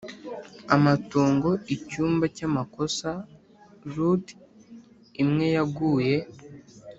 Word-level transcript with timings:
amatongo, 0.75 1.49
icyumba 1.75 2.25
cyamakosa, 2.35 3.09
rood 3.93 4.23
imwe 5.23 5.45
yaguye 5.55 6.15